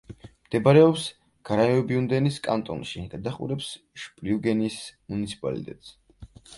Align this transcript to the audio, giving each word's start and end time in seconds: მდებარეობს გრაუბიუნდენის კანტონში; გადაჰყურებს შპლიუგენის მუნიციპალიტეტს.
მდებარეობს 0.45 1.03
გრაუბიუნდენის 1.49 2.41
კანტონში; 2.49 3.05
გადაჰყურებს 3.13 3.71
შპლიუგენის 4.07 4.83
მუნიციპალიტეტს. 5.15 5.99